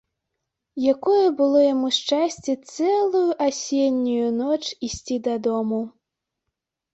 Якое 0.93 1.25
было 1.41 1.59
яму 1.73 1.87
шчасце 1.97 2.55
цэлую 2.71 3.21
асеннюю 3.49 4.27
ноч 4.41 4.59
ісці 4.89 5.15
дадому. 5.29 5.81